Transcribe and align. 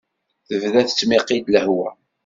Tebda 0.47 0.81
tettmiqi-d 0.87 1.47
lehwa. 1.55 1.89